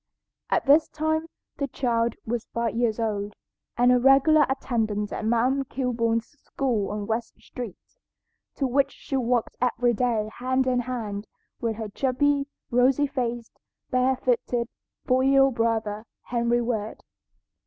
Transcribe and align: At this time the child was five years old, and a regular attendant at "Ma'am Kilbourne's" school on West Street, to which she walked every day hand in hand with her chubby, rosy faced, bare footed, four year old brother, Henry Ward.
At 0.49 0.65
this 0.65 0.87
time 0.89 1.27
the 1.57 1.67
child 1.67 2.15
was 2.25 2.47
five 2.55 2.73
years 2.75 2.99
old, 2.99 3.35
and 3.77 3.91
a 3.91 3.99
regular 3.99 4.47
attendant 4.49 5.13
at 5.13 5.23
"Ma'am 5.23 5.63
Kilbourne's" 5.65 6.25
school 6.41 6.89
on 6.89 7.05
West 7.05 7.35
Street, 7.39 7.77
to 8.55 8.65
which 8.65 8.91
she 8.91 9.15
walked 9.15 9.57
every 9.61 9.93
day 9.93 10.27
hand 10.39 10.65
in 10.65 10.79
hand 10.79 11.27
with 11.59 11.75
her 11.75 11.87
chubby, 11.87 12.47
rosy 12.71 13.05
faced, 13.05 13.59
bare 13.91 14.15
footed, 14.17 14.69
four 15.05 15.21
year 15.23 15.43
old 15.43 15.53
brother, 15.53 16.05
Henry 16.23 16.61
Ward. 16.63 17.01